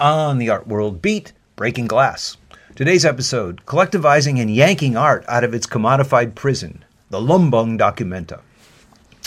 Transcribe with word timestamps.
On 0.00 0.38
the 0.38 0.50
Art 0.50 0.66
World 0.66 1.00
Beat, 1.00 1.32
Breaking 1.56 1.86
Glass. 1.86 2.36
Today's 2.74 3.04
episode 3.04 3.64
collectivizing 3.64 4.40
and 4.40 4.54
yanking 4.54 4.96
art 4.96 5.24
out 5.28 5.44
of 5.44 5.54
its 5.54 5.66
commodified 5.66 6.34
prison, 6.34 6.84
the 7.08 7.18
Lumbung 7.18 7.78
Documenta. 7.78 8.40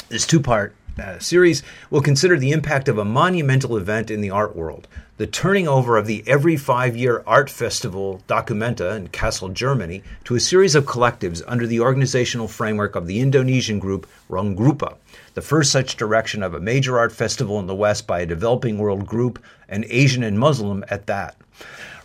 This 0.09 0.27
two 0.27 0.39
part 0.39 0.75
uh, 0.98 1.20
series 1.20 1.61
will 1.89 2.02
consider 2.02 2.38
the 2.38 2.52
impact 2.52 2.88
of 2.88 2.98
a 2.98 3.05
monumental 3.05 3.77
event 3.77 4.09
in 4.09 4.21
the 4.21 4.29
art 4.29 4.55
world, 4.55 4.88
the 5.17 5.27
turning 5.27 5.67
over 5.67 5.98
of 5.98 6.07
the 6.07 6.23
every 6.25 6.55
five 6.55 6.95
year 6.95 7.23
art 7.27 7.49
festival 7.49 8.21
Documenta 8.27 8.95
in 8.95 9.09
Kassel, 9.09 9.53
Germany, 9.53 10.02
to 10.23 10.35
a 10.35 10.39
series 10.39 10.75
of 10.75 10.85
collectives 10.85 11.41
under 11.48 11.67
the 11.67 11.79
organizational 11.79 12.48
framework 12.48 12.95
of 12.95 13.07
the 13.07 13.20
Indonesian 13.20 13.79
group 13.79 14.07
Ruangrupa 14.29 14.95
the 15.40 15.41
first 15.41 15.71
such 15.71 15.95
direction 15.95 16.43
of 16.43 16.54
a 16.54 16.60
major 16.60 16.99
art 16.99 17.13
festival 17.13 17.60
in 17.60 17.67
the 17.67 17.76
West 17.76 18.05
by 18.05 18.20
a 18.20 18.26
developing 18.26 18.77
world 18.77 19.05
group, 19.05 19.41
and 19.70 19.85
Asian 19.90 20.21
and 20.21 20.37
Muslim 20.37 20.84
at 20.90 21.07
that. 21.07 21.35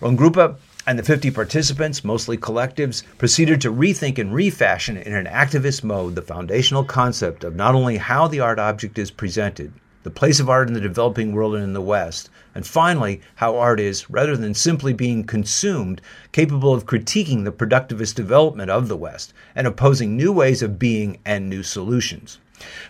Ruangrupa 0.01 0.57
and 0.87 0.99
the 0.99 1.03
50 1.03 1.31
participants, 1.31 2.05
mostly 2.05 2.37
collectives, 2.37 3.03
proceeded 3.19 3.61
to 3.61 3.73
rethink 3.73 4.19
and 4.19 4.35
refashion 4.35 4.97
in 4.97 5.15
an 5.15 5.27
activist 5.27 5.83
mode 5.83 6.15
the 6.15 6.23
foundational 6.23 6.85
concept 6.85 7.45
of 7.45 7.57
not 7.57 7.75
only 7.75 7.97
how 7.97 8.29
the 8.29 8.41
art 8.41 8.59
object 8.59 8.99
is 8.99 9.11
presented, 9.11 9.73
the 10.03 10.11
place 10.11 10.39
of 10.39 10.51
art 10.51 10.69
in 10.69 10.75
the 10.75 10.81
developing 10.81 11.33
world 11.33 11.55
and 11.55 11.65
in 11.65 11.73
the 11.73 11.81
West, 11.81 12.29
and 12.55 12.67
finally, 12.67 13.23
how 13.37 13.57
art 13.57 13.81
is, 13.81 14.11
rather 14.11 14.37
than 14.37 14.53
simply 14.53 14.93
being 14.93 15.25
consumed, 15.25 16.03
capable 16.31 16.75
of 16.75 16.85
critiquing 16.85 17.45
the 17.45 17.53
productivist 17.53 18.15
development 18.15 18.71
of 18.71 18.89
the 18.89 18.97
West 18.99 19.33
and 19.57 19.67
opposing 19.67 20.15
new 20.15 20.31
ways 20.31 20.63
of 20.63 20.79
being 20.79 21.19
and 21.25 21.49
new 21.49 21.63
solutions. 21.63 22.39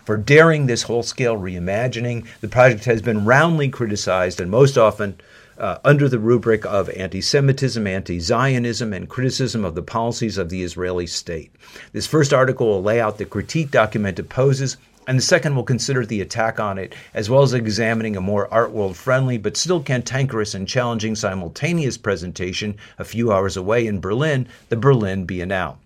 For 0.03 0.17
daring 0.17 0.67
this 0.67 0.83
whole 0.83 1.03
scale 1.03 1.37
reimagining, 1.37 2.27
the 2.41 2.47
project 2.47 2.85
has 2.85 3.01
been 3.01 3.25
roundly 3.25 3.69
criticized 3.69 4.39
and 4.39 4.51
most 4.51 4.77
often 4.77 5.19
uh, 5.57 5.77
under 5.83 6.09
the 6.09 6.19
rubric 6.19 6.65
of 6.65 6.89
anti 6.89 7.21
Semitism, 7.21 7.85
anti 7.87 8.19
Zionism, 8.19 8.93
and 8.93 9.09
criticism 9.09 9.63
of 9.63 9.75
the 9.75 9.81
policies 9.81 10.37
of 10.37 10.49
the 10.49 10.63
Israeli 10.63 11.07
state. 11.07 11.51
This 11.93 12.07
first 12.07 12.33
article 12.33 12.67
will 12.67 12.83
lay 12.83 12.99
out 12.99 13.17
the 13.17 13.25
critique 13.25 13.71
document 13.71 14.19
opposes, 14.19 14.77
and 15.07 15.17
the 15.17 15.23
second 15.23 15.55
will 15.55 15.63
consider 15.63 16.05
the 16.05 16.21
attack 16.21 16.59
on 16.59 16.77
it, 16.77 16.93
as 17.13 17.29
well 17.29 17.43
as 17.43 17.53
examining 17.53 18.15
a 18.15 18.21
more 18.21 18.51
art 18.53 18.71
world 18.71 18.97
friendly 18.97 19.37
but 19.37 19.55
still 19.55 19.81
cantankerous 19.81 20.53
and 20.53 20.67
challenging 20.67 21.15
simultaneous 21.15 21.97
presentation 21.97 22.75
a 22.97 23.03
few 23.03 23.31
hours 23.31 23.55
away 23.55 23.85
in 23.85 23.99
Berlin, 23.99 24.47
the 24.69 24.77
Berlin 24.77 25.25
Biennale. 25.27 25.77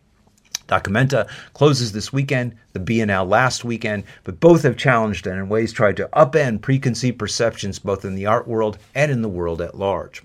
Documenta 0.70 1.28
closes 1.54 1.92
this 1.92 2.14
weekend, 2.14 2.56
the 2.74 2.80
Biennale 2.80 3.28
last 3.28 3.66
weekend, 3.66 4.04
but 4.24 4.40
both 4.40 4.64
have 4.64 4.78
challenged 4.78 5.28
and 5.28 5.38
in 5.38 5.50
ways 5.50 5.74
tried 5.74 5.98
to 5.98 6.08
upend 6.14 6.62
preconceived 6.62 7.20
perceptions 7.20 7.80
both 7.80 8.06
in 8.06 8.16
the 8.16 8.28
art 8.28 8.48
world 8.48 8.78
and 8.96 9.12
in 9.12 9.22
the 9.22 9.28
world 9.28 9.62
at 9.62 9.78
large. 9.78 10.22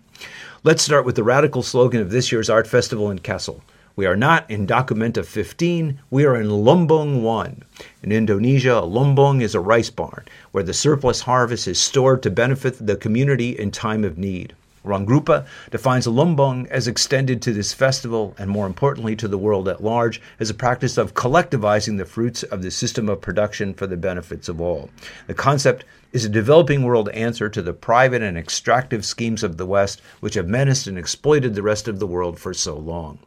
Let's 0.63 0.83
start 0.83 1.05
with 1.05 1.17
the 1.17 1.25
radical 1.25 1.63
slogan 1.63 2.01
of 2.01 2.11
this 2.11 2.31
year's 2.31 2.51
art 2.51 2.67
festival 2.67 3.11
in 3.11 3.19
Kassel. 3.19 3.63
We 3.97 4.07
are 4.07 4.17
not 4.17 4.51
in 4.51 4.67
Documenta 4.67 5.25
15, 5.25 6.01
we 6.11 6.25
are 6.25 6.35
in 6.35 6.49
Lumbung 6.49 7.23
1. 7.23 7.63
In 8.03 8.13
Indonesia, 8.13 8.79
a 8.79 8.83
lumbung 8.83 9.41
is 9.41 9.55
a 9.55 9.61
rice 9.61 9.91
barn 9.91 10.25
where 10.51 10.65
the 10.65 10.75
surplus 10.75 11.21
harvest 11.21 11.69
is 11.69 11.81
stored 11.81 12.23
to 12.25 12.31
benefit 12.31 12.85
the 12.85 12.97
community 12.97 13.51
in 13.51 13.71
time 13.71 14.03
of 14.03 14.19
need. 14.19 14.55
Ruangrupa 14.85 15.47
defines 15.71 16.07
Lumbung 16.07 16.67
as 16.69 16.87
extended 16.87 17.41
to 17.43 17.53
this 17.53 17.73
festival 17.73 18.35
and, 18.39 18.51
more 18.51 18.67
importantly, 18.67 19.17
to 19.17 19.29
the 19.29 19.39
world 19.39 19.69
at 19.69 19.83
large 19.83 20.21
as 20.39 20.51
a 20.51 20.55
practice 20.55 20.99
of 20.99 21.15
collectivizing 21.15 21.97
the 21.97 22.05
fruits 22.05 22.43
of 22.43 22.63
the 22.63 22.71
system 22.71 23.09
of 23.09 23.21
production 23.21 23.73
for 23.73 23.87
the 23.87 23.97
benefits 23.97 24.49
of 24.49 24.61
all. 24.61 24.91
The 25.27 25.35
concept 25.35 25.85
is 26.13 26.25
a 26.25 26.29
developing 26.29 26.83
world 26.83 27.09
answer 27.09 27.49
to 27.49 27.63
the 27.63 27.73
private 27.73 28.23
and 28.23 28.37
extractive 28.39 29.05
schemes 29.05 29.43
of 29.43 29.57
the 29.57 29.67
West, 29.67 30.03
which 30.21 30.35
have 30.35 30.47
menaced 30.47 30.87
and 30.87 30.99
exploited 30.99 31.55
the 31.55 31.63
rest 31.63 31.89
of 31.89 31.99
the 31.99 32.07
world 32.07 32.39
for 32.39 32.55
so 32.55 32.77
long. 32.77 33.19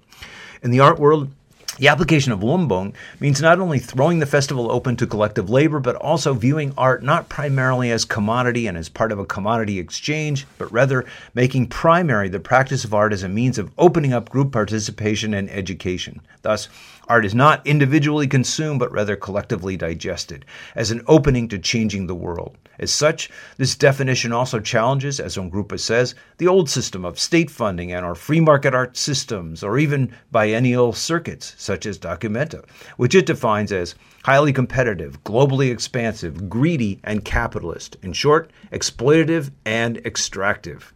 In 0.61 0.71
the 0.71 0.79
art 0.79 0.99
world, 0.99 1.29
the 1.77 1.87
application 1.89 2.31
of 2.31 2.39
Lumbung 2.39 2.93
means 3.19 3.41
not 3.41 3.59
only 3.59 3.77
throwing 3.79 4.19
the 4.19 4.25
festival 4.25 4.71
open 4.71 4.95
to 4.97 5.05
collective 5.05 5.49
labor, 5.49 5.79
but 5.79 5.95
also 5.95 6.33
viewing 6.33 6.73
art 6.77 7.03
not 7.03 7.29
primarily 7.29 7.91
as 7.91 8.03
commodity 8.03 8.65
and 8.67 8.77
as 8.77 8.89
part 8.89 9.11
of 9.11 9.19
a 9.19 9.25
commodity 9.25 9.77
exchange, 9.77 10.47
but 10.57 10.71
rather 10.71 11.05
making 11.35 11.67
primary 11.67 12.29
the 12.29 12.39
practice 12.39 12.83
of 12.83 12.93
art 12.93 13.13
as 13.13 13.23
a 13.23 13.29
means 13.29 13.57
of 13.57 13.71
opening 13.77 14.11
up 14.11 14.29
group 14.29 14.51
participation 14.51 15.33
and 15.33 15.49
education. 15.51 16.21
Thus, 16.41 16.67
art 17.07 17.25
is 17.25 17.35
not 17.35 17.65
individually 17.65 18.27
consumed, 18.27 18.79
but 18.79 18.91
rather 18.91 19.15
collectively 19.15 19.77
digested, 19.77 20.45
as 20.75 20.91
an 20.91 21.01
opening 21.07 21.47
to 21.47 21.59
changing 21.59 22.07
the 22.07 22.15
world. 22.15 22.57
As 22.79 22.91
such, 22.91 23.29
this 23.57 23.75
definition 23.75 24.31
also 24.31 24.59
challenges, 24.59 25.19
as 25.19 25.35
Ruangrupa 25.35 25.79
says, 25.79 26.13
the 26.37 26.47
old 26.47 26.69
system 26.69 27.05
of 27.05 27.19
state 27.19 27.49
funding 27.49 27.91
and 27.91 28.05
our 28.05 28.13
free 28.13 28.39
market 28.39 28.75
art 28.75 28.95
systems, 28.95 29.63
or 29.63 29.79
even 29.79 30.13
biennial 30.31 30.93
circuits, 30.93 31.55
such 31.57 31.85
as 31.85 31.97
Documenta, 31.97 32.63
which 32.97 33.15
it 33.15 33.25
defines 33.25 33.71
as 33.71 33.95
highly 34.23 34.53
competitive, 34.53 35.23
globally 35.23 35.71
expansive, 35.71 36.49
greedy, 36.49 36.99
and 37.03 37.25
capitalist. 37.25 37.97
In 38.03 38.13
short, 38.13 38.51
exploitative 38.71 39.51
and 39.65 39.97
extractive. 40.05 40.93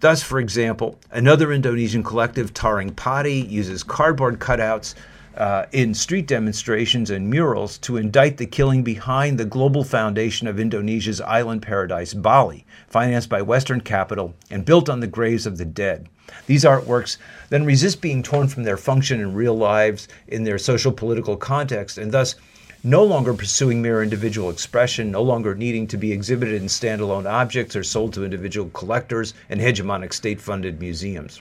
Thus, 0.00 0.22
for 0.22 0.38
example, 0.38 1.00
another 1.10 1.50
Indonesian 1.50 2.02
collective, 2.02 2.52
Taring 2.52 2.92
Padi, 2.94 3.40
uses 3.40 3.82
cardboard 3.82 4.38
cutouts 4.38 4.94
uh, 5.36 5.66
in 5.72 5.94
street 5.94 6.26
demonstrations 6.26 7.10
and 7.10 7.28
murals 7.28 7.78
to 7.78 7.96
indict 7.96 8.36
the 8.36 8.46
killing 8.46 8.82
behind 8.82 9.38
the 9.38 9.44
global 9.44 9.84
foundation 9.84 10.46
of 10.46 10.60
Indonesia's 10.60 11.20
island 11.20 11.62
paradise, 11.62 12.14
Bali, 12.14 12.64
financed 12.88 13.28
by 13.28 13.42
Western 13.42 13.80
capital 13.80 14.34
and 14.50 14.64
built 14.64 14.88
on 14.88 15.00
the 15.00 15.06
graves 15.06 15.46
of 15.46 15.58
the 15.58 15.64
dead. 15.64 16.08
These 16.46 16.64
artworks 16.64 17.16
then 17.50 17.64
resist 17.64 18.00
being 18.00 18.22
torn 18.22 18.48
from 18.48 18.62
their 18.62 18.76
function 18.76 19.20
in 19.20 19.34
real 19.34 19.56
lives 19.56 20.08
in 20.28 20.44
their 20.44 20.58
social 20.58 20.92
political 20.92 21.36
context 21.36 21.98
and 21.98 22.12
thus 22.12 22.36
no 22.82 23.02
longer 23.02 23.32
pursuing 23.32 23.80
mere 23.80 24.02
individual 24.02 24.50
expression, 24.50 25.10
no 25.10 25.22
longer 25.22 25.54
needing 25.54 25.86
to 25.86 25.96
be 25.96 26.12
exhibited 26.12 26.60
in 26.60 26.68
standalone 26.68 27.30
objects 27.30 27.74
or 27.74 27.82
sold 27.82 28.12
to 28.12 28.24
individual 28.24 28.68
collectors 28.70 29.32
and 29.48 29.60
hegemonic 29.60 30.12
state 30.12 30.40
funded 30.40 30.80
museums. 30.80 31.40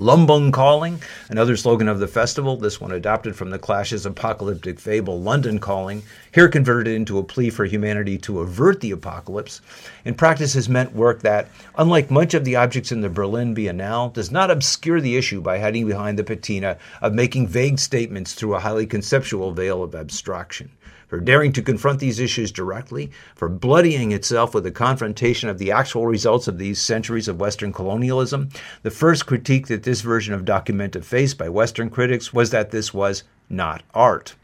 Lumbung 0.00 0.52
Calling, 0.52 1.00
another 1.28 1.56
slogan 1.56 1.86
of 1.86 2.00
the 2.00 2.08
festival, 2.08 2.56
this 2.56 2.80
one 2.80 2.90
adopted 2.90 3.36
from 3.36 3.50
the 3.50 3.58
Clash's 3.58 4.04
apocalyptic 4.04 4.80
fable 4.80 5.20
London 5.20 5.60
Calling, 5.60 6.02
here 6.32 6.48
converted 6.48 6.92
into 6.92 7.16
a 7.16 7.22
plea 7.22 7.48
for 7.48 7.64
humanity 7.64 8.18
to 8.18 8.40
avert 8.40 8.80
the 8.80 8.90
apocalypse. 8.90 9.60
In 10.04 10.14
practice, 10.14 10.54
has 10.54 10.68
meant 10.68 10.96
work 10.96 11.22
that, 11.22 11.48
unlike 11.76 12.10
much 12.10 12.34
of 12.34 12.44
the 12.44 12.56
objects 12.56 12.90
in 12.90 13.02
the 13.02 13.08
Berlin 13.08 13.54
Biennale, 13.54 14.12
does 14.12 14.32
not 14.32 14.50
obscure 14.50 15.00
the 15.00 15.16
issue 15.16 15.40
by 15.40 15.60
hiding 15.60 15.86
behind 15.86 16.18
the 16.18 16.24
patina 16.24 16.76
of 17.00 17.14
making 17.14 17.46
vague 17.46 17.78
statements 17.78 18.34
through 18.34 18.54
a 18.54 18.60
highly 18.60 18.86
conceptual 18.86 19.52
veil 19.52 19.82
of 19.82 19.94
abstraction 19.94 20.70
for 21.14 21.20
daring 21.20 21.52
to 21.52 21.62
confront 21.62 22.00
these 22.00 22.18
issues 22.18 22.50
directly, 22.50 23.08
for 23.36 23.48
bloodying 23.48 24.10
itself 24.10 24.52
with 24.52 24.64
the 24.64 24.70
confrontation 24.72 25.48
of 25.48 25.58
the 25.58 25.70
actual 25.70 26.08
results 26.08 26.48
of 26.48 26.58
these 26.58 26.82
centuries 26.82 27.28
of 27.28 27.38
Western 27.38 27.72
colonialism. 27.72 28.48
The 28.82 28.90
first 28.90 29.24
critique 29.24 29.68
that 29.68 29.84
this 29.84 30.00
version 30.00 30.34
of 30.34 30.44
Documenta 30.44 31.04
faced 31.04 31.38
by 31.38 31.48
Western 31.48 31.88
critics 31.88 32.32
was 32.32 32.50
that 32.50 32.72
this 32.72 32.92
was 32.92 33.22
not 33.48 33.84
art. 33.94 34.34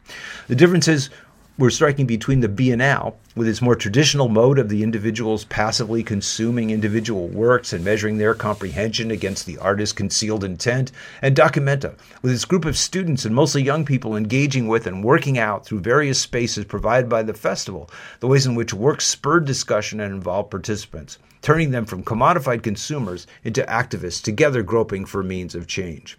The 0.47 0.55
difference 0.55 0.87
is 0.87 1.09
we're 1.57 1.69
striking 1.69 2.05
between 2.05 2.39
the 2.39 2.47
Biennale, 2.47 3.13
with 3.35 3.47
its 3.47 3.61
more 3.61 3.75
traditional 3.75 4.29
mode 4.29 4.57
of 4.57 4.69
the 4.69 4.83
individuals 4.83 5.43
passively 5.45 6.01
consuming 6.01 6.69
individual 6.69 7.27
works 7.27 7.73
and 7.73 7.83
measuring 7.83 8.17
their 8.17 8.33
comprehension 8.33 9.11
against 9.11 9.45
the 9.45 9.57
artist's 9.57 9.93
concealed 9.93 10.43
intent, 10.43 10.91
and 11.21 11.35
Documenta, 11.35 11.95
with 12.21 12.31
its 12.31 12.45
group 12.45 12.63
of 12.63 12.77
students 12.77 13.25
and 13.25 13.35
mostly 13.35 13.61
young 13.61 13.85
people 13.85 14.15
engaging 14.15 14.67
with 14.67 14.87
and 14.87 15.03
working 15.03 15.37
out 15.37 15.65
through 15.65 15.81
various 15.81 16.19
spaces 16.19 16.65
provided 16.65 17.09
by 17.09 17.21
the 17.21 17.33
festival 17.33 17.89
the 18.21 18.27
ways 18.27 18.45
in 18.45 18.55
which 18.55 18.73
works 18.73 19.05
spurred 19.05 19.45
discussion 19.45 19.99
and 19.99 20.13
involved 20.13 20.49
participants, 20.49 21.19
turning 21.41 21.71
them 21.71 21.85
from 21.85 22.03
commodified 22.03 22.63
consumers 22.63 23.27
into 23.43 23.61
activists 23.63 24.21
together 24.21 24.63
groping 24.63 25.05
for 25.05 25.21
means 25.21 25.53
of 25.53 25.67
change. 25.67 26.17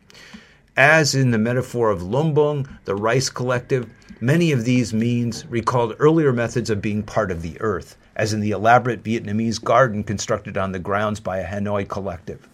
As 0.77 1.15
in 1.15 1.33
the 1.33 1.39
metaphor 1.39 1.91
of 1.91 2.01
Lumbung, 2.01 2.67
the 2.85 2.95
rice 2.95 3.29
collective, 3.29 3.91
Many 4.23 4.53
of 4.53 4.65
these 4.65 4.95
means 4.95 5.45
recalled 5.49 5.97
earlier 5.99 6.33
methods 6.33 6.71
of 6.71 6.81
being 6.81 7.03
part 7.03 7.33
of 7.33 7.43
the 7.43 7.61
earth, 7.61 7.97
as 8.15 8.33
in 8.33 8.39
the 8.39 8.53
elaborate 8.53 9.03
Vietnamese 9.03 9.61
garden 9.61 10.05
constructed 10.05 10.57
on 10.57 10.71
the 10.71 10.79
grounds 10.79 11.19
by 11.19 11.39
a 11.39 11.45
Hanoi 11.45 11.89
collective. 11.89 12.47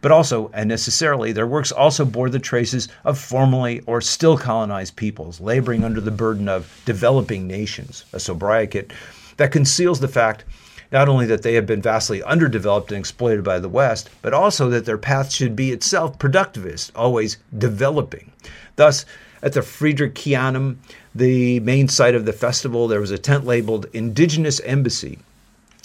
But 0.00 0.10
also, 0.10 0.50
and 0.52 0.68
necessarily, 0.68 1.30
their 1.30 1.46
works 1.46 1.70
also 1.70 2.04
bore 2.04 2.30
the 2.30 2.40
traces 2.40 2.88
of 3.04 3.16
formerly 3.16 3.80
or 3.86 4.00
still 4.00 4.36
colonized 4.36 4.96
peoples 4.96 5.40
laboring 5.40 5.84
under 5.84 6.00
the 6.00 6.10
burden 6.10 6.48
of 6.48 6.82
developing 6.84 7.46
nations, 7.46 8.04
a 8.12 8.18
sobriquet 8.18 8.88
that 9.36 9.52
conceals 9.52 10.00
the 10.00 10.08
fact 10.08 10.44
not 10.90 11.08
only 11.08 11.26
that 11.26 11.42
they 11.42 11.54
have 11.54 11.64
been 11.64 11.80
vastly 11.80 12.24
underdeveloped 12.24 12.90
and 12.90 12.98
exploited 12.98 13.44
by 13.44 13.60
the 13.60 13.68
West, 13.68 14.10
but 14.20 14.34
also 14.34 14.68
that 14.68 14.84
their 14.84 14.98
path 14.98 15.30
should 15.30 15.54
be 15.54 15.70
itself 15.70 16.18
productivist, 16.18 16.90
always 16.96 17.36
developing. 17.56 18.32
Thus, 18.74 19.06
at 19.44 19.52
the 19.52 19.60
Fridericianum, 19.60 20.78
the 21.14 21.60
main 21.60 21.88
site 21.88 22.14
of 22.14 22.24
the 22.24 22.32
festival, 22.32 22.88
there 22.88 23.00
was 23.00 23.10
a 23.10 23.18
tent 23.18 23.44
labeled 23.44 23.86
Indigenous 23.92 24.60
Embassy 24.60 25.18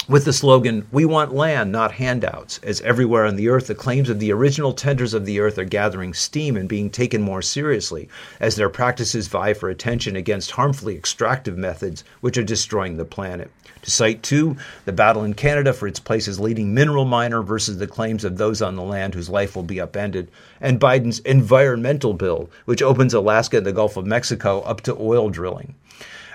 with 0.08 0.26
the 0.26 0.34
slogan, 0.34 0.88
We 0.92 1.06
want 1.06 1.34
land, 1.34 1.72
not 1.72 1.94
handouts, 1.94 2.60
as 2.64 2.82
everywhere 2.82 3.26
on 3.26 3.36
the 3.36 3.50
earth 3.50 3.68
the 3.68 3.76
claims 3.76 4.10
of 4.10 4.20
the 4.20 4.32
original 4.32 4.74
tenders 4.74 5.14
of 5.14 5.26
the 5.26 5.40
earth 5.40 5.58
are 5.58 5.66
gathering 5.66 6.14
steam 6.14 6.56
and 6.56 6.70
being 6.70 6.90
taken 6.90 7.22
more 7.22 7.42
seriously, 7.42 8.10
as 8.40 8.56
their 8.56 8.70
practices 8.70 9.28
vie 9.28 9.54
for 9.54 9.70
attention 9.70 10.16
against 10.16 10.52
harmfully 10.52 10.96
extractive 10.96 11.58
methods 11.58 12.04
which 12.22 12.38
are 12.38 12.44
destroying 12.44 12.98
the 12.98 13.06
planet. 13.06 13.52
To 13.84 13.92
cite 13.92 14.24
two, 14.24 14.58
the 14.86 14.92
battle 14.92 15.24
in 15.24 15.36
Canada 15.36 15.74
for 15.74 15.88
its 15.88 16.00
place 16.00 16.28
as 16.28 16.40
leading 16.40 16.74
mineral 16.74 17.06
miner 17.06 17.42
versus 17.42 17.78
the 17.78 17.88
claims 17.88 18.24
of 18.24 18.38
those 18.38 18.62
on 18.62 18.76
the 18.76 18.84
land 18.84 19.14
whose 19.14 19.30
life 19.30 19.56
will 19.56 19.64
be 19.64 19.80
upended, 19.80 20.30
and 20.60 20.80
Biden's 20.80 21.20
environmental 21.20 22.14
bill, 22.14 22.50
which 22.66 22.82
opens 22.82 23.14
Alaska 23.14 23.58
and 23.58 23.66
the 23.66 23.72
Gulf 23.72 23.96
of 23.96 24.06
Mexico 24.06 24.62
up 24.62 24.82
to 24.82 24.98
oil 25.00 25.30
drilling. 25.30 25.76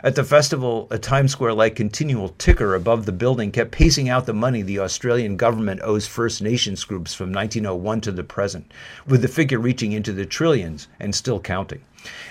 At 0.05 0.17
the 0.17 0.23
festival, 0.23 0.87
a 0.91 0.99
Times 0.99 1.33
Square 1.33 1.55
like 1.55 1.77
continual 1.77 2.29
ticker 2.37 2.75
above 2.75 3.07
the 3.07 3.11
building 3.13 3.51
kept 3.51 3.71
pacing 3.71 4.11
out 4.11 4.27
the 4.27 4.35
money 4.35 4.61
the 4.61 4.81
Australian 4.81 5.39
government 5.39 5.81
owes 5.83 6.07
First 6.07 6.43
Nations 6.43 6.85
groups 6.85 7.15
from 7.15 7.33
1901 7.33 8.03
to 8.03 8.13
the 8.13 8.23
present, 8.23 8.71
with 9.07 9.23
the 9.23 9.29
figure 9.29 9.59
reaching 9.59 9.93
into 9.93 10.13
the 10.13 10.27
trillions 10.27 10.89
and 11.01 11.15
still 11.15 11.41
counting. 11.41 11.81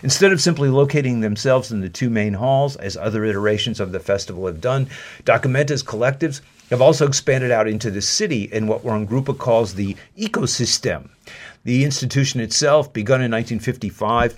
Instead 0.03 0.31
of 0.31 0.39
simply 0.39 0.69
locating 0.69 1.21
themselves 1.21 1.71
in 1.71 1.81
the 1.81 1.89
two 1.89 2.11
main 2.11 2.35
halls, 2.35 2.75
as 2.75 2.95
other 2.95 3.25
iterations 3.25 3.79
of 3.79 3.91
the 3.91 3.99
festival 3.99 4.45
have 4.45 4.61
done, 4.61 4.87
Documenta's 5.23 5.81
collectives 5.81 6.41
have 6.69 6.79
also 6.79 7.07
expanded 7.07 7.49
out 7.49 7.67
into 7.67 7.89
the 7.89 8.03
city 8.03 8.43
in 8.51 8.67
what 8.67 8.83
Ruangrupa 8.83 9.35
calls 9.35 9.73
the 9.73 9.97
ecosystem. 10.15 11.09
The 11.63 11.85
institution 11.85 12.39
itself, 12.39 12.93
begun 12.93 13.21
in 13.21 13.31
1955, 13.31 14.37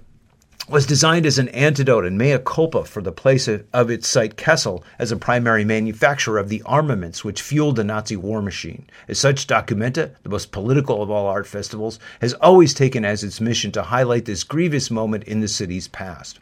was 0.67 0.87
designed 0.87 1.27
as 1.27 1.37
an 1.37 1.47
antidote 1.49 2.05
and 2.05 2.17
mea 2.17 2.39
culpa 2.39 2.83
for 2.83 2.99
the 2.99 3.11
place 3.11 3.47
of 3.47 3.91
its 3.91 4.07
site 4.07 4.35
Kassel 4.35 4.83
as 4.97 5.11
a 5.11 5.17
primary 5.17 5.63
manufacturer 5.63 6.39
of 6.39 6.49
the 6.49 6.63
armaments 6.65 7.23
which 7.23 7.43
fueled 7.43 7.75
the 7.75 7.83
Nazi 7.83 8.15
war 8.15 8.41
machine. 8.41 8.87
As 9.07 9.19
such, 9.19 9.45
Documenta, 9.45 10.15
the 10.23 10.29
most 10.29 10.51
political 10.51 11.03
of 11.03 11.11
all 11.11 11.27
art 11.27 11.45
festivals, 11.45 11.99
has 12.19 12.33
always 12.33 12.73
taken 12.73 13.05
as 13.05 13.23
its 13.23 13.39
mission 13.39 13.71
to 13.73 13.83
highlight 13.83 14.25
this 14.25 14.43
grievous 14.43 14.89
moment 14.89 15.23
in 15.25 15.39
the 15.39 15.47
city's 15.47 15.87
past. 15.87 16.39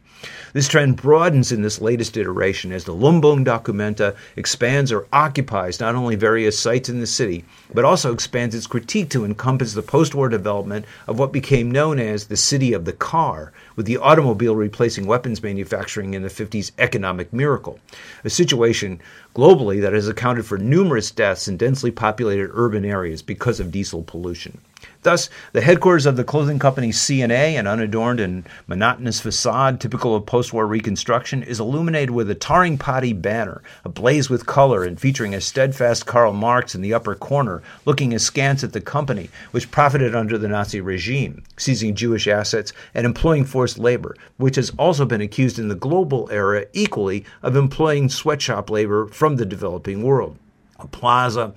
This 0.53 0.67
trend 0.67 0.97
broadens 0.97 1.51
in 1.51 1.61
this 1.61 1.81
latest 1.81 2.15
iteration 2.15 2.71
as 2.71 2.83
the 2.83 2.93
Lumbung 2.93 3.43
Documenta 3.43 4.15
expands 4.35 4.91
or 4.91 5.07
occupies 5.11 5.79
not 5.79 5.95
only 5.95 6.15
various 6.15 6.57
sites 6.57 6.89
in 6.89 6.99
the 6.99 7.07
city, 7.07 7.43
but 7.73 7.85
also 7.85 8.13
expands 8.13 8.55
its 8.55 8.67
critique 8.67 9.09
to 9.09 9.25
encompass 9.25 9.73
the 9.73 9.81
post 9.81 10.15
war 10.15 10.29
development 10.29 10.85
of 11.07 11.19
what 11.19 11.33
became 11.33 11.71
known 11.71 11.99
as 11.99 12.27
the 12.27 12.37
city 12.37 12.73
of 12.73 12.85
the 12.85 12.93
car, 12.93 13.51
with 13.75 13.85
the 13.85 13.97
automobile 13.97 14.55
replacing 14.55 15.05
weapons 15.05 15.41
manufacturing 15.41 16.13
in 16.13 16.21
the 16.21 16.29
50s 16.29 16.71
economic 16.77 17.33
miracle, 17.33 17.79
a 18.23 18.29
situation 18.29 19.01
globally 19.35 19.81
that 19.81 19.93
has 19.93 20.07
accounted 20.07 20.45
for 20.45 20.57
numerous 20.57 21.11
deaths 21.11 21.47
in 21.47 21.57
densely 21.57 21.91
populated 21.91 22.49
urban 22.53 22.85
areas 22.85 23.21
because 23.21 23.59
of 23.59 23.71
diesel 23.71 24.03
pollution. 24.03 24.59
Thus, 25.03 25.29
the 25.51 25.61
headquarters 25.61 26.05
of 26.05 26.15
the 26.15 26.23
clothing 26.23 26.59
company 26.59 26.93
C&A, 26.93 27.57
an 27.57 27.67
unadorned 27.67 28.21
and 28.21 28.47
monotonous 28.67 29.19
facade 29.19 29.81
typical 29.81 30.15
of 30.15 30.25
post-war 30.25 30.65
reconstruction, 30.65 31.43
is 31.43 31.59
illuminated 31.59 32.11
with 32.11 32.29
a 32.29 32.35
Taring 32.35 32.77
Padi 32.77 33.11
banner, 33.11 33.61
ablaze 33.83 34.29
with 34.29 34.45
color 34.45 34.85
and 34.85 34.99
featuring 34.99 35.35
a 35.35 35.41
steadfast 35.41 36.05
Karl 36.05 36.31
Marx 36.31 36.73
in 36.73 36.81
the 36.81 36.93
upper 36.93 37.15
corner, 37.15 37.61
looking 37.85 38.13
askance 38.13 38.63
at 38.63 38.71
the 38.71 38.79
company, 38.79 39.29
which 39.51 39.71
profited 39.71 40.15
under 40.15 40.37
the 40.37 40.47
Nazi 40.47 40.79
regime, 40.79 41.43
seizing 41.57 41.95
Jewish 41.95 42.25
assets 42.25 42.71
and 42.93 43.05
employing 43.05 43.43
forced 43.43 43.77
labor, 43.77 44.15
which 44.37 44.55
has 44.55 44.71
also 44.77 45.05
been 45.05 45.21
accused 45.21 45.59
in 45.59 45.67
the 45.67 45.75
global 45.75 46.29
era 46.31 46.65
equally 46.71 47.25
of 47.41 47.57
employing 47.57 48.07
sweatshop 48.07 48.69
labor 48.69 49.07
from 49.07 49.35
the 49.35 49.45
developing 49.45 50.01
world. 50.01 50.37
A 50.79 50.87
plaza 50.87 51.53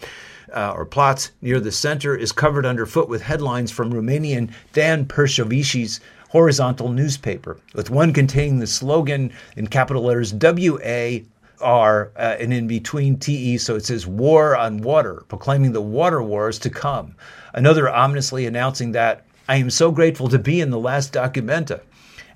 uh, 0.54 0.72
or 0.76 0.84
plots 0.84 1.31
near 1.43 1.60
the 1.60 1.72
center 1.72 2.16
is 2.16 2.32
covered 2.32 2.66
underfoot 2.66 3.08
with 3.08 3.22
headlines 3.22 3.70
from 3.70 3.93
Romanian 3.93 4.50
Dan 4.72 5.06
Perjovschi's 5.06 6.00
horizontal 6.28 6.90
newspaper, 6.90 7.58
with 7.75 7.90
one 7.90 8.12
containing 8.12 8.58
the 8.58 8.66
slogan 8.66 9.32
in 9.56 9.66
capital 9.66 10.02
letters 10.02 10.32
W 10.32 10.78
A 10.82 11.25
R 11.60 12.12
uh, 12.16 12.37
and 12.38 12.52
in 12.52 12.66
between 12.66 13.19
TE, 13.19 13.56
so 13.58 13.76
it 13.76 13.84
says 13.84 14.06
War 14.06 14.56
on 14.56 14.82
Water, 14.82 15.25
proclaiming 15.28 15.72
the 15.72 15.81
water 15.81 16.22
wars 16.22 16.58
to 16.58 16.70
come. 16.70 17.14
Another 17.54 17.88
ominously 17.88 18.44
announcing 18.44 18.93
that 18.93 19.25
I 19.48 19.56
am 19.56 19.70
so 19.70 19.90
grateful 19.90 20.28
to 20.28 20.38
be 20.38 20.60
in 20.60 20.70
the 20.70 20.78
last 20.78 21.12
documenta 21.12 21.81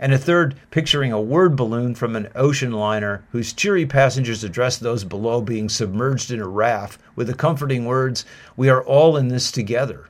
and 0.01 0.15
a 0.15 0.19
third 0.19 0.57
picturing 0.71 1.13
a 1.13 1.21
word 1.21 1.55
balloon 1.55 1.95
from 1.95 2.17
an 2.17 2.29
ocean 2.35 2.73
liner 2.73 3.23
whose 3.31 3.53
cheery 3.53 3.85
passengers 3.85 4.43
address 4.43 4.79
those 4.79 5.05
below 5.05 5.43
being 5.43 5.69
submerged 5.69 6.31
in 6.31 6.41
a 6.41 6.49
raft 6.49 6.99
with 7.15 7.27
the 7.27 7.35
comforting 7.35 7.85
words, 7.85 8.25
We 8.57 8.71
are 8.71 8.83
all 8.83 9.19
in 9.19 9.29
this 9.29 9.53
together. 9.53 10.07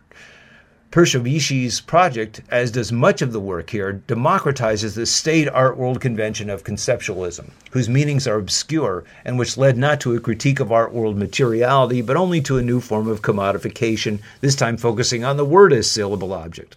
Perjovschi's 0.93 1.81
project, 1.81 2.41
as 2.51 2.73
does 2.73 2.91
much 2.91 3.23
of 3.23 3.33
the 3.33 3.39
work 3.39 3.71
here, 3.71 4.03
democratizes 4.09 4.97
the 4.97 5.07
staid 5.07 5.49
art 5.49 5.77
world 5.77 6.01
convention 6.01 6.51
of 6.51 6.65
conceptualism, 6.65 7.51
whose 7.71 7.89
meanings 7.89 8.27
are 8.27 8.35
obscure 8.35 9.05
and 9.25 9.39
which 9.39 9.57
led 9.57 9.77
not 9.77 10.01
to 10.01 10.17
a 10.17 10.21
critique 10.21 10.59
of 10.59 10.73
art 10.73 10.93
world 10.93 11.17
materiality, 11.17 12.03
but 12.03 12.17
only 12.17 12.41
to 12.41 12.59
a 12.59 12.63
new 12.63 12.81
form 12.81 13.07
of 13.07 13.23
commodification, 13.23 14.21
this 14.41 14.57
time 14.57 14.77
focusing 14.77 15.23
on 15.25 15.37
the 15.37 15.45
word 15.45 15.73
as 15.73 15.89
syllable 15.89 16.33
object. 16.33 16.77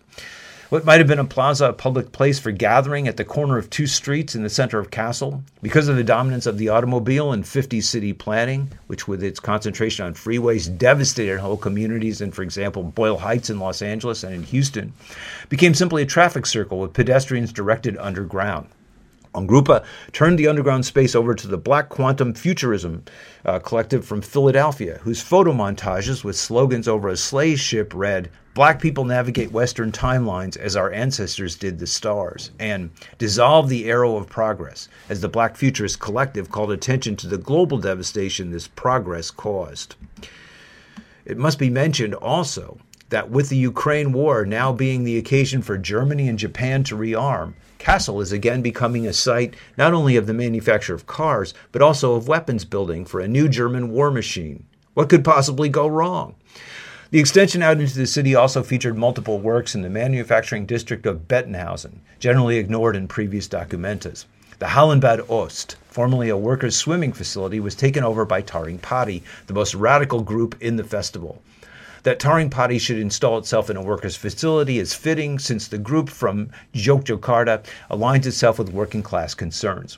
What 0.74 0.86
might 0.86 0.98
have 0.98 1.08
been 1.08 1.20
a 1.20 1.24
plaza, 1.24 1.68
a 1.68 1.74
public 1.74 2.12
place 2.12 2.40
for 2.40 2.50
gathering 2.50 3.08
at 3.08 3.18
the 3.18 3.24
corner 3.24 3.60
of 3.60 3.70
two 3.70 3.86
streets 3.86 4.34
in 4.34 4.42
the 4.42 4.50
center 4.50 4.80
of 4.80 4.90
Kassel, 4.90 5.44
because 5.62 5.88
of 5.88 5.98
the 5.98 6.04
dominance 6.04 6.48
of 6.48 6.58
the 6.58 6.70
automobile 6.70 7.32
and 7.32 7.44
50s 7.44 7.84
city 7.84 8.12
planning, 8.12 8.72
which 8.88 9.08
with 9.08 9.22
its 9.22 9.40
concentration 9.40 10.04
on 10.04 10.16
freeways 10.16 10.76
devastated 10.76 11.42
whole 11.42 11.58
communities 11.58 12.22
in, 12.22 12.32
for 12.32 12.42
example, 12.42 12.82
Boyle 12.82 13.20
Heights 13.20 13.52
in 13.52 13.60
Los 13.60 13.84
Angeles 13.84 14.24
and 14.24 14.34
in 14.34 14.42
Houston, 14.46 14.94
became 15.48 15.76
simply 15.76 16.02
a 16.02 16.08
traffic 16.08 16.48
circle 16.48 16.80
with 16.80 16.94
pedestrians 16.94 17.54
directed 17.54 17.96
underground. 18.00 18.68
Ruangrupa 19.34 19.84
turned 20.12 20.38
the 20.38 20.48
underground 20.48 20.86
space 20.86 21.16
over 21.16 21.34
to 21.34 21.48
the 21.48 21.58
Black 21.58 21.90
Quantum 21.90 22.34
Futurism 22.34 23.04
uh, 23.46 23.60
collective 23.60 24.06
from 24.06 24.22
Philadelphia, 24.22 25.00
whose 25.02 25.22
photo 25.22 25.52
montages 25.52 26.24
with 26.24 26.36
slogans 26.36 26.88
over 26.88 27.10
a 27.10 27.18
slave 27.18 27.60
ship 27.60 27.94
read, 27.96 28.30
Black 28.54 28.80
people 28.80 29.06
navigate 29.06 29.52
Western 29.52 29.92
timelines 29.92 30.56
as 30.58 30.76
our 30.76 30.92
ancestors 30.92 31.56
did 31.56 31.80
the 31.80 31.88
stars, 31.88 32.52
and 32.60 32.92
dissolve 33.18 33.68
the 33.68 33.86
arrow 33.86 34.16
of 34.16 34.30
progress, 34.30 34.88
as 35.10 35.22
the 35.22 35.28
Black 35.28 35.56
Futurist 35.56 36.00
Collective 36.00 36.52
called 36.52 36.72
attention 36.72 37.16
to 37.16 37.28
the 37.28 37.40
global 37.40 37.80
devastation 37.80 38.52
this 38.52 38.68
progress 38.68 39.32
caused. 39.32 39.96
It 41.26 41.38
must 41.38 41.58
be 41.58 41.72
mentioned 41.72 42.14
also 42.14 42.78
that 43.14 43.30
with 43.30 43.50
the 43.50 43.56
Ukraine 43.56 44.12
war 44.12 44.44
now 44.44 44.74
being 44.74 45.04
the 45.04 45.20
occasion 45.20 45.62
for 45.62 45.78
Germany 45.78 46.28
and 46.28 46.40
Japan 46.40 46.84
to 46.86 46.98
rearm, 46.98 47.54
Kassel 47.78 48.22
is 48.24 48.32
again 48.32 48.64
becoming 48.64 49.06
a 49.06 49.14
site 49.14 49.56
not 49.78 49.94
only 49.94 50.16
of 50.16 50.26
the 50.26 50.34
manufacture 50.34 50.96
of 50.96 51.06
cars, 51.06 51.54
but 51.72 51.84
also 51.84 52.16
of 52.16 52.28
weapons 52.28 52.66
building 52.66 53.06
for 53.06 53.20
a 53.20 53.28
new 53.28 53.48
German 53.48 53.92
war 53.92 54.10
machine. 54.10 54.66
What 54.96 55.10
could 55.10 55.24
possibly 55.24 55.70
go 55.70 55.86
wrong? 55.86 56.34
The 57.12 57.20
extension 57.20 57.62
out 57.62 57.80
into 57.80 57.96
the 57.96 58.08
city 58.08 58.34
also 58.34 58.64
featured 58.64 58.98
multiple 58.98 59.38
works 59.38 59.76
in 59.76 59.84
the 59.84 59.90
manufacturing 59.92 60.66
district 60.66 61.06
of 61.06 61.28
Bettenhausen, 61.28 62.00
generally 62.20 62.58
ignored 62.58 62.96
in 62.96 63.08
previous 63.08 63.48
documentas. 63.48 64.26
The 64.58 64.66
Hallenbad 64.70 65.30
Ost, 65.30 65.76
formerly 65.88 66.30
a 66.30 66.38
workers' 66.38 66.76
swimming 66.76 67.14
facility, 67.14 67.60
was 67.60 67.76
taken 67.76 68.04
over 68.04 68.26
by 68.26 68.42
Taring 68.42 68.80
Padi, 68.80 69.22
the 69.46 69.54
most 69.54 69.76
radical 69.76 70.22
group 70.22 70.56
in 70.60 70.78
the 70.78 70.84
festival. 70.84 71.44
That 72.04 72.20
Taring 72.20 72.50
Padi 72.50 72.80
should 72.80 73.00
install 73.00 73.38
itself 73.38 73.70
in 73.70 73.78
a 73.78 73.82
workers' 73.82 74.18
facility 74.18 74.78
is 74.78 74.94
fitting 74.94 75.40
since 75.40 75.68
the 75.68 75.78
group 75.78 76.10
from 76.10 76.50
Yogyakarta 76.74 77.64
aligns 77.90 78.26
itself 78.26 78.60
with 78.60 78.74
working 78.74 79.02
class 79.02 79.34
concerns. 79.34 79.98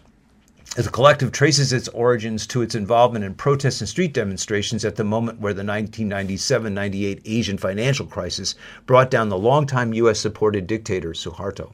The 0.76 0.90
collective 0.90 1.32
traces 1.32 1.72
its 1.72 1.88
origins 1.88 2.46
to 2.48 2.62
its 2.62 2.76
involvement 2.76 3.24
in 3.24 3.36
protests 3.36 3.80
and 3.80 3.88
street 3.88 4.14
demonstrations 4.14 4.84
at 4.84 4.98
the 4.98 5.06
moment 5.06 5.40
where 5.40 5.54
the 5.54 5.64
1997 5.64 6.74
98 6.74 7.22
Asian 7.24 7.58
financial 7.58 8.06
crisis 8.06 8.56
brought 8.86 9.10
down 9.10 9.30
the 9.30 9.38
longtime 9.38 9.94
U.S. 9.94 10.20
supported 10.20 10.68
dictator 10.68 11.14
Suharto. 11.14 11.72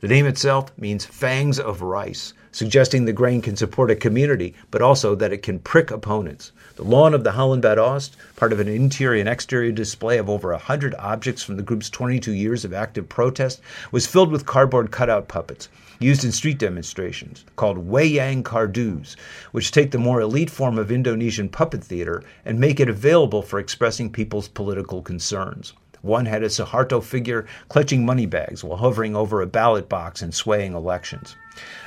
The 0.00 0.08
name 0.08 0.26
itself 0.26 0.70
means 0.76 1.06
fangs 1.06 1.58
of 1.58 1.80
rice, 1.80 2.34
suggesting 2.50 3.06
the 3.06 3.14
grain 3.14 3.40
can 3.40 3.56
support 3.56 3.90
a 3.90 3.96
community, 3.96 4.54
but 4.70 4.82
also 4.82 5.14
that 5.14 5.32
it 5.32 5.42
can 5.42 5.58
prick 5.58 5.90
opponents. 5.90 6.52
The 6.76 6.84
lawn 6.84 7.14
of 7.14 7.24
the 7.24 7.32
Hallenbad 7.32 7.78
Ost, 7.78 8.18
part 8.36 8.52
of 8.52 8.60
an 8.60 8.68
interior 8.68 9.18
and 9.18 9.30
exterior 9.30 9.72
display 9.72 10.18
of 10.18 10.28
over 10.28 10.50
100 10.50 10.94
objects 10.98 11.42
from 11.42 11.56
the 11.56 11.62
group's 11.62 11.88
22 11.88 12.32
years 12.32 12.66
of 12.66 12.74
active 12.74 13.08
protest, 13.08 13.62
was 13.92 14.06
filled 14.06 14.30
with 14.30 14.44
cardboard 14.44 14.90
cutout 14.90 15.26
puppets 15.26 15.70
used 16.02 16.24
in 16.24 16.32
street 16.32 16.58
demonstrations 16.58 17.44
called 17.56 17.88
Wayang 17.88 18.42
Kardus, 18.42 19.16
which 19.52 19.70
take 19.70 19.90
the 19.90 19.98
more 19.98 20.20
elite 20.20 20.50
form 20.50 20.78
of 20.78 20.90
Indonesian 20.90 21.48
puppet 21.48 21.84
theater 21.84 22.22
and 22.44 22.58
make 22.58 22.80
it 22.80 22.88
available 22.88 23.42
for 23.42 23.58
expressing 23.58 24.10
people's 24.10 24.48
political 24.48 25.02
concerns. 25.02 25.72
One 26.02 26.26
had 26.26 26.42
a 26.42 26.46
Suharto 26.46 27.02
figure 27.02 27.46
clutching 27.68 28.04
money 28.04 28.26
bags 28.26 28.64
while 28.64 28.78
hovering 28.78 29.14
over 29.14 29.40
a 29.40 29.46
ballot 29.46 29.88
box 29.88 30.20
and 30.20 30.34
swaying 30.34 30.74
elections. 30.74 31.36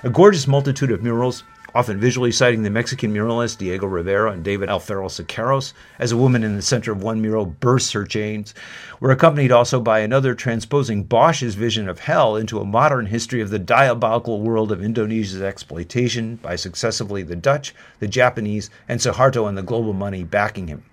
A 0.04 0.10
gorgeous 0.10 0.48
multitude 0.48 0.92
of 0.92 1.04
murals 1.04 1.44
often 1.76 2.00
visually 2.00 2.32
citing 2.32 2.64
the 2.64 2.70
Mexican 2.70 3.14
muralists 3.14 3.58
Diego 3.58 3.86
Rivera 3.86 4.32
and 4.32 4.46
David 4.46 4.70
Alfaro 4.70 5.10
Siqueiros, 5.10 5.74
as 6.00 6.14
a 6.14 6.18
woman 6.18 6.42
in 6.42 6.56
the 6.56 6.62
center 6.62 6.94
of 6.94 7.04
one 7.04 7.22
mural 7.22 7.46
bursts 7.46 7.92
her 7.92 8.06
chains, 8.06 8.54
were 9.02 9.12
accompanied 9.12 9.52
also 9.52 9.82
by 9.82 10.00
another 10.00 10.34
transposing 10.34 11.04
Bosch's 11.04 11.56
vision 11.56 11.90
of 11.90 12.00
hell 12.00 12.38
into 12.38 12.62
a 12.62 12.66
modern 12.66 13.08
history 13.08 13.42
of 13.42 13.50
the 13.50 13.60
diabolical 13.60 14.40
world 14.40 14.72
of 14.72 14.82
Indonesia's 14.82 15.42
exploitation 15.42 16.38
by 16.38 16.56
successively 16.56 17.24
the 17.24 17.36
Dutch, 17.36 17.76
the 18.00 18.08
Japanese, 18.08 18.70
and 18.88 19.02
Suharto 19.02 19.46
and 19.46 19.58
the 19.58 19.62
global 19.62 19.92
money 19.92 20.24
backing 20.24 20.68
him. 20.68 20.86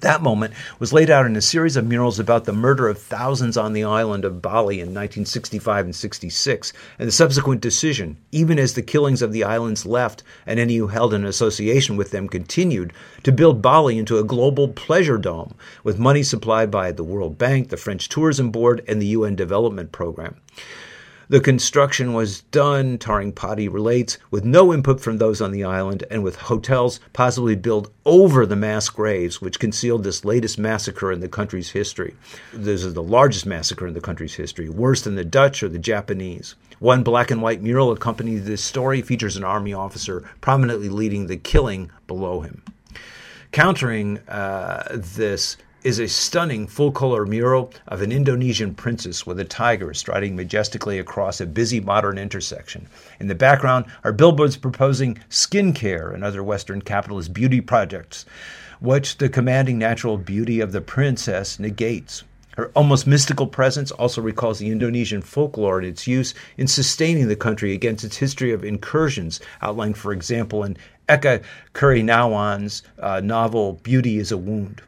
That 0.00 0.22
moment 0.22 0.54
was 0.78 0.92
laid 0.92 1.08
out 1.08 1.24
in 1.24 1.36
a 1.36 1.40
series 1.40 1.76
of 1.76 1.86
murals 1.86 2.18
about 2.18 2.44
the 2.44 2.52
murder 2.52 2.88
of 2.88 2.98
thousands 2.98 3.56
on 3.56 3.72
the 3.72 3.84
island 3.84 4.24
of 4.24 4.42
Bali 4.42 4.76
in 4.76 4.88
1965 4.88 5.84
and 5.86 5.94
66, 5.94 6.72
and 6.98 7.08
the 7.08 7.12
subsequent 7.12 7.60
decision, 7.60 8.16
even 8.32 8.58
as 8.58 8.74
the 8.74 8.82
killings 8.82 9.22
of 9.22 9.32
the 9.32 9.44
islands 9.44 9.86
left 9.86 10.22
and 10.46 10.58
any 10.58 10.76
who 10.76 10.88
held 10.88 11.14
an 11.14 11.24
association 11.24 11.96
with 11.96 12.10
them 12.10 12.28
continued, 12.28 12.92
to 13.22 13.32
build 13.32 13.62
Bali 13.62 13.96
into 13.96 14.18
a 14.18 14.24
global 14.24 14.68
pleasure 14.68 15.18
dome 15.18 15.54
with 15.84 15.98
money 15.98 16.22
supplied 16.22 16.70
by 16.70 16.90
the 16.92 17.04
World 17.04 17.38
Bank, 17.38 17.68
the 17.68 17.76
French 17.76 18.08
Tourism 18.08 18.50
Board, 18.50 18.84
and 18.88 19.00
the 19.00 19.06
UN 19.06 19.36
Development 19.36 19.92
Program. 19.92 20.36
The 21.28 21.40
construction 21.40 22.12
was 22.12 22.42
done, 22.42 22.98
Taring 22.98 23.32
Padi 23.32 23.68
relates, 23.68 24.18
with 24.30 24.44
no 24.44 24.74
input 24.74 25.00
from 25.00 25.16
those 25.16 25.40
on 25.40 25.52
the 25.52 25.64
island 25.64 26.04
and 26.10 26.22
with 26.22 26.36
hotels 26.36 27.00
possibly 27.12 27.56
built 27.56 27.90
over 28.04 28.44
the 28.44 28.56
mass 28.56 28.90
graves 28.90 29.40
which 29.40 29.58
concealed 29.58 30.04
this 30.04 30.24
latest 30.24 30.58
massacre 30.58 31.10
in 31.10 31.20
the 31.20 31.28
country's 31.28 31.70
history. 31.70 32.14
This 32.52 32.84
is 32.84 32.92
the 32.92 33.02
largest 33.02 33.46
massacre 33.46 33.86
in 33.86 33.94
the 33.94 34.00
country's 34.00 34.34
history, 34.34 34.68
worse 34.68 35.02
than 35.02 35.14
the 35.14 35.24
Dutch 35.24 35.62
or 35.62 35.68
the 35.68 35.78
Japanese. 35.78 36.56
One 36.78 37.02
black 37.02 37.30
and 37.30 37.40
white 37.40 37.62
mural 37.62 37.92
accompanying 37.92 38.44
this 38.44 38.62
story 38.62 39.00
features 39.00 39.36
an 39.36 39.44
army 39.44 39.72
officer 39.72 40.28
prominently 40.42 40.90
leading 40.90 41.26
the 41.26 41.36
killing 41.36 41.90
below 42.06 42.40
him. 42.40 42.62
Countering 43.52 44.18
uh, 44.28 44.88
this 44.92 45.56
is 45.84 45.98
a 45.98 46.08
stunning 46.08 46.66
full 46.66 46.90
color 46.90 47.26
mural 47.26 47.70
of 47.88 48.00
an 48.00 48.10
Indonesian 48.10 48.74
princess 48.74 49.26
with 49.26 49.38
a 49.38 49.44
tiger 49.44 49.92
striding 49.92 50.34
majestically 50.34 50.98
across 50.98 51.42
a 51.42 51.46
busy 51.46 51.78
modern 51.78 52.16
intersection. 52.16 52.88
In 53.20 53.26
the 53.26 53.34
background 53.34 53.84
are 54.02 54.10
billboards 54.10 54.56
proposing 54.56 55.18
skincare 55.28 56.14
and 56.14 56.24
other 56.24 56.42
Western 56.42 56.80
capitalist 56.80 57.34
beauty 57.34 57.60
projects, 57.60 58.24
which 58.80 59.18
the 59.18 59.28
commanding 59.28 59.78
natural 59.78 60.16
beauty 60.16 60.58
of 60.58 60.72
the 60.72 60.80
princess 60.80 61.58
negates. 61.58 62.24
Her 62.56 62.70
almost 62.74 63.06
mystical 63.06 63.46
presence 63.46 63.90
also 63.90 64.22
recalls 64.22 64.60
the 64.60 64.70
Indonesian 64.70 65.20
folklore 65.20 65.78
and 65.78 65.86
its 65.86 66.06
use 66.06 66.32
in 66.56 66.66
sustaining 66.66 67.28
the 67.28 67.36
country 67.36 67.74
against 67.74 68.04
its 68.04 68.16
history 68.16 68.52
of 68.52 68.64
incursions, 68.64 69.38
outlined, 69.60 69.98
for 69.98 70.14
example, 70.14 70.64
in 70.64 70.78
Eka 71.10 71.42
Kurniawan's 71.74 72.82
uh, 72.98 73.20
novel 73.22 73.74
Beauty 73.82 74.16
is 74.16 74.32
a 74.32 74.38
Wound. 74.38 74.80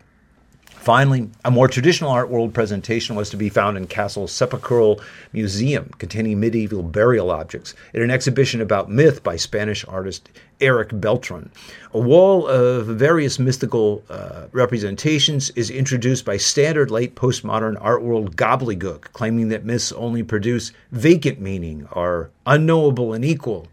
Finally, 0.87 1.28
a 1.45 1.50
more 1.50 1.66
traditional 1.66 2.12
art 2.12 2.31
world 2.31 2.55
presentation 2.55 3.16
was 3.16 3.28
to 3.28 3.37
be 3.37 3.49
found 3.49 3.76
in 3.76 3.88
Kassel's 3.88 4.31
Sepulchral 4.31 5.00
Museum, 5.33 5.90
containing 5.99 6.38
medieval 6.38 6.85
burial 6.85 7.33
objects, 7.33 7.75
in 7.93 8.02
an 8.02 8.11
exhibition 8.12 8.61
about 8.61 8.88
myth 8.88 9.25
by 9.25 9.35
Spanish 9.35 9.85
artist 9.88 10.28
Erick 10.61 10.90
Beltrán. 10.90 11.49
A 11.93 11.99
wall 11.99 12.47
of 12.47 12.87
various 12.87 13.40
mystical 13.40 14.05
uh, 14.09 14.47
representations 14.52 15.50
is 15.57 15.71
introduced 15.71 16.25
by 16.25 16.37
standard 16.37 16.93
late 16.93 17.16
postmodern 17.16 17.76
art 17.81 18.02
world 18.02 18.37
gobbledygook, 18.37 19.12
claiming 19.12 19.49
that 19.49 19.64
myths 19.64 19.90
only 19.90 20.23
produce 20.23 20.71
vacant 20.93 21.40
meaning, 21.40 21.88
are 21.90 22.31
unknowable 22.47 23.12
and 23.12 23.25
equal, 23.25 23.66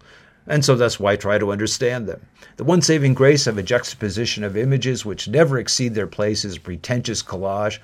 and 0.47 0.63
so 0.63 0.75
that's 0.75 0.99
why 0.99 1.13
I 1.13 1.15
try 1.15 1.37
to 1.37 1.51
understand 1.51 2.07
them. 2.07 2.25
The 2.57 2.63
one 2.63 2.81
saving 2.81 3.13
grace 3.13 3.47
of 3.47 3.57
a 3.57 3.63
juxtaposition 3.63 4.43
of 4.43 4.57
images 4.57 5.05
which 5.05 5.27
never 5.27 5.57
exceed 5.57 5.95
their 5.95 6.07
place 6.07 6.45
as 6.45 6.57
pretentious 6.57 7.23
collage 7.23 7.79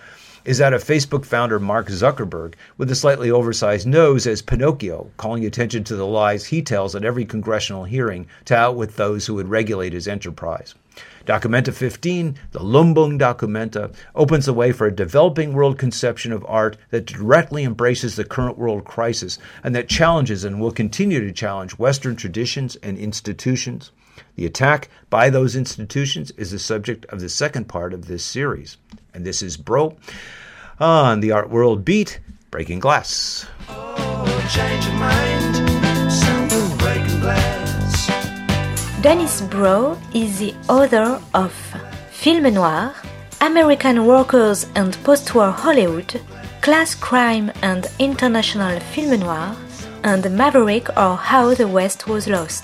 is 0.45 0.57
that 0.57 0.73
of 0.73 0.83
Facebook 0.83 1.25
founder 1.25 1.59
Mark 1.59 1.87
Zuckerberg, 1.87 2.55
with 2.77 2.89
a 2.91 2.95
slightly 2.95 3.29
oversized 3.29 3.87
nose 3.87 4.25
as 4.25 4.41
Pinocchio, 4.41 5.11
calling 5.17 5.45
attention 5.45 5.83
to 5.85 5.95
the 5.95 6.05
lies 6.05 6.45
he 6.45 6.61
tells 6.61 6.95
at 6.95 7.05
every 7.05 7.25
congressional 7.25 7.83
hearing 7.83 8.27
to 8.45 8.55
outwit 8.55 8.95
those 8.95 9.25
who 9.25 9.35
would 9.35 9.49
regulate 9.49 9.93
his 9.93 10.07
enterprise. 10.07 10.75
Documenta 11.25 11.73
15, 11.73 12.35
the 12.51 12.59
Lumbung 12.59 13.19
Documenta, 13.19 13.93
opens 14.15 14.47
the 14.47 14.53
way 14.53 14.71
for 14.71 14.87
a 14.87 14.95
developing 14.95 15.53
world 15.53 15.77
conception 15.77 16.31
of 16.31 16.45
art 16.47 16.75
that 16.89 17.05
directly 17.05 17.63
embraces 17.63 18.15
the 18.15 18.25
current 18.25 18.57
world 18.57 18.83
crisis 18.83 19.37
and 19.63 19.75
that 19.75 19.87
challenges 19.87 20.43
and 20.43 20.59
will 20.59 20.71
continue 20.71 21.19
to 21.19 21.31
challenge 21.31 21.77
Western 21.77 22.15
traditions 22.15 22.75
and 22.77 22.97
institutions. 22.97 23.91
The 24.35 24.45
attack 24.45 24.89
by 25.09 25.29
those 25.29 25.55
institutions 25.55 26.31
is 26.31 26.51
the 26.51 26.59
subject 26.59 27.05
of 27.05 27.19
the 27.19 27.29
second 27.29 27.69
part 27.69 27.93
of 27.93 28.07
this 28.07 28.23
series. 28.23 28.77
And 29.19 29.25
this 29.25 29.41
is 29.41 29.57
Broe 29.57 29.97
on 30.79 31.19
the 31.19 31.33
Art 31.33 31.49
World 31.49 31.83
Beat, 31.83 32.21
Breaking 32.51 32.79
Glass. 32.79 33.45
Oh, 33.67 34.23
Dennis 39.01 39.41
Broe 39.41 39.97
is 40.15 40.39
the 40.39 40.55
author 40.69 41.21
of 41.33 41.51
Film 42.11 42.53
Noir, 42.53 42.95
American 43.41 44.05
Workers 44.05 44.67
and 44.75 44.93
Postwar 45.03 45.51
Hollywood, 45.51 46.21
Class 46.61 46.95
Crime 46.95 47.51
and 47.61 47.87
International 47.99 48.79
Film 48.79 49.19
Noir, 49.19 49.53
and 50.05 50.31
Maverick 50.31 50.87
or 50.95 51.17
How 51.17 51.53
the 51.53 51.67
West 51.67 52.07
Was 52.07 52.29
Lost. 52.29 52.63